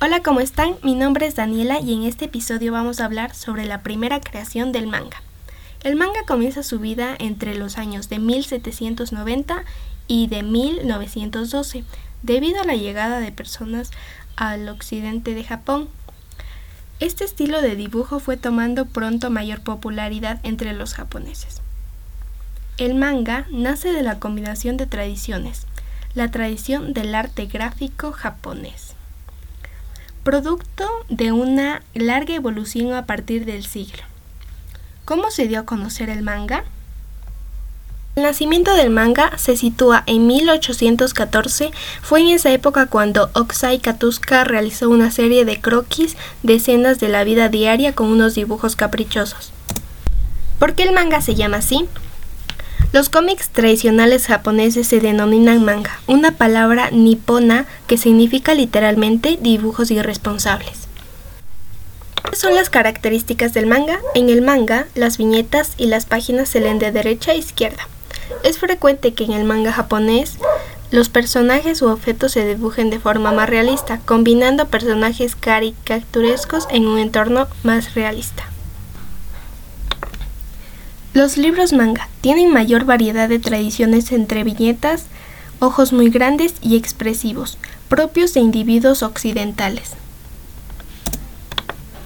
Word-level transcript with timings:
Hola, 0.00 0.22
¿cómo 0.22 0.38
están? 0.38 0.76
Mi 0.84 0.94
nombre 0.94 1.26
es 1.26 1.34
Daniela 1.34 1.80
y 1.80 1.92
en 1.92 2.04
este 2.04 2.26
episodio 2.26 2.70
vamos 2.70 3.00
a 3.00 3.04
hablar 3.04 3.34
sobre 3.34 3.66
la 3.66 3.82
primera 3.82 4.20
creación 4.20 4.70
del 4.70 4.86
manga. 4.86 5.20
El 5.82 5.96
manga 5.96 6.20
comienza 6.24 6.62
su 6.62 6.78
vida 6.78 7.16
entre 7.18 7.56
los 7.56 7.78
años 7.78 8.08
de 8.08 8.20
1790 8.20 9.64
y 10.06 10.28
de 10.28 10.44
1912, 10.44 11.82
debido 12.22 12.60
a 12.60 12.64
la 12.64 12.76
llegada 12.76 13.18
de 13.18 13.32
personas 13.32 13.90
al 14.36 14.68
occidente 14.68 15.34
de 15.34 15.42
Japón. 15.42 15.88
Este 17.00 17.24
estilo 17.24 17.60
de 17.60 17.74
dibujo 17.74 18.20
fue 18.20 18.36
tomando 18.36 18.86
pronto 18.86 19.30
mayor 19.30 19.62
popularidad 19.62 20.38
entre 20.44 20.74
los 20.74 20.94
japoneses. 20.94 21.60
El 22.76 22.94
manga 22.94 23.48
nace 23.50 23.92
de 23.92 24.04
la 24.04 24.20
combinación 24.20 24.76
de 24.76 24.86
tradiciones, 24.86 25.66
la 26.14 26.30
tradición 26.30 26.92
del 26.92 27.16
arte 27.16 27.46
gráfico 27.46 28.12
japonés 28.12 28.94
producto 30.28 30.86
de 31.08 31.32
una 31.32 31.80
larga 31.94 32.34
evolución 32.34 32.92
a 32.92 33.06
partir 33.06 33.46
del 33.46 33.64
siglo. 33.64 34.02
¿Cómo 35.06 35.30
se 35.30 35.48
dio 35.48 35.60
a 35.60 35.64
conocer 35.64 36.10
el 36.10 36.22
manga? 36.22 36.64
El 38.14 38.24
nacimiento 38.24 38.74
del 38.74 38.90
manga 38.90 39.38
se 39.38 39.56
sitúa 39.56 40.04
en 40.04 40.26
1814. 40.26 41.70
Fue 42.02 42.20
en 42.20 42.28
esa 42.28 42.52
época 42.52 42.88
cuando 42.88 43.30
Oksai 43.32 43.78
Katuska 43.78 44.44
realizó 44.44 44.90
una 44.90 45.10
serie 45.10 45.46
de 45.46 45.62
croquis 45.62 46.14
de 46.42 46.56
escenas 46.56 47.00
de 47.00 47.08
la 47.08 47.24
vida 47.24 47.48
diaria 47.48 47.94
con 47.94 48.08
unos 48.08 48.34
dibujos 48.34 48.76
caprichosos. 48.76 49.50
¿Por 50.58 50.74
qué 50.74 50.82
el 50.82 50.92
manga 50.92 51.22
se 51.22 51.36
llama 51.36 51.56
así? 51.56 51.88
Los 52.90 53.10
cómics 53.10 53.50
tradicionales 53.50 54.26
japoneses 54.26 54.86
se 54.86 54.98
denominan 54.98 55.62
manga, 55.62 56.00
una 56.06 56.32
palabra 56.32 56.88
nipona 56.90 57.66
que 57.86 57.98
significa 57.98 58.54
literalmente 58.54 59.38
dibujos 59.38 59.90
irresponsables. 59.90 60.88
¿Cuáles 62.22 62.40
son 62.40 62.54
las 62.54 62.70
características 62.70 63.52
del 63.52 63.66
manga? 63.66 63.98
En 64.14 64.30
el 64.30 64.40
manga, 64.40 64.86
las 64.94 65.18
viñetas 65.18 65.74
y 65.76 65.86
las 65.88 66.06
páginas 66.06 66.48
se 66.48 66.60
leen 66.60 66.78
de 66.78 66.90
derecha 66.90 67.32
a 67.32 67.34
izquierda. 67.34 67.86
Es 68.42 68.58
frecuente 68.58 69.12
que 69.12 69.24
en 69.24 69.32
el 69.32 69.44
manga 69.44 69.70
japonés 69.70 70.38
los 70.90 71.10
personajes 71.10 71.82
u 71.82 71.88
objetos 71.88 72.32
se 72.32 72.46
dibujen 72.46 72.88
de 72.88 72.98
forma 72.98 73.32
más 73.32 73.50
realista, 73.50 74.00
combinando 74.06 74.68
personajes 74.68 75.36
caricaturescos 75.36 76.66
en 76.70 76.86
un 76.86 76.98
entorno 76.98 77.48
más 77.62 77.94
realista. 77.94 78.47
Los 81.18 81.36
libros 81.36 81.72
manga 81.72 82.08
tienen 82.20 82.52
mayor 82.52 82.84
variedad 82.84 83.28
de 83.28 83.40
tradiciones 83.40 84.12
entre 84.12 84.44
viñetas, 84.44 85.06
ojos 85.58 85.92
muy 85.92 86.10
grandes 86.10 86.54
y 86.62 86.76
expresivos, 86.76 87.58
propios 87.88 88.34
de 88.34 88.40
individuos 88.40 89.02
occidentales. 89.02 89.94